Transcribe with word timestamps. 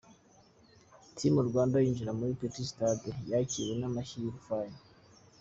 Team 1.15 1.33
Rwanda 1.49 1.77
yinjira 1.83 2.17
muri 2.19 2.37
Petit 2.39 2.65
Stade 2.71 3.09
yakiriwe 3.31 3.75
n’amashyi 3.77 4.15
y’urufaya 4.19 4.75